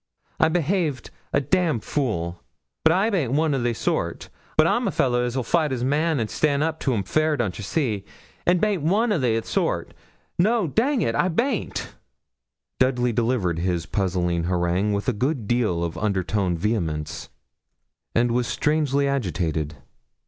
'I 0.39 0.49
behaved 0.49 1.11
a 1.31 1.39
d 1.39 1.77
fool; 1.77 2.41
but 2.83 2.91
I 2.91 3.11
baint 3.11 3.33
one 3.33 3.53
o' 3.53 3.61
they 3.61 3.71
sort. 3.75 4.29
I'm 4.57 4.87
a 4.87 4.91
fellah 4.91 5.23
as 5.25 5.35
'ill 5.35 5.43
fight 5.43 5.69
his 5.69 5.83
man, 5.83 6.19
an' 6.19 6.27
stan' 6.27 6.63
up 6.63 6.79
to 6.79 6.93
'm 6.95 7.03
fair, 7.03 7.37
don't 7.37 7.55
ye 7.59 7.63
see? 7.63 8.03
An' 8.47 8.57
baint 8.57 8.81
one 8.81 9.11
o' 9.11 9.19
they 9.19 9.39
sort 9.43 9.93
no, 10.39 10.65
dang 10.65 11.03
it, 11.03 11.13
I 11.13 11.27
baint.' 11.27 11.93
Dudley 12.79 13.11
delivered 13.13 13.59
his 13.59 13.85
puzzling 13.85 14.45
harangue 14.45 14.93
with 14.93 15.07
a 15.07 15.13
good 15.13 15.47
deal 15.47 15.83
of 15.83 15.99
undertoned 15.99 16.57
vehemence, 16.57 17.29
and 18.15 18.31
was 18.31 18.47
strangely 18.47 19.07
agitated. 19.07 19.75